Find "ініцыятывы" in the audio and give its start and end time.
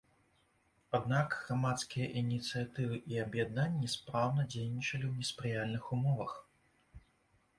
2.21-2.95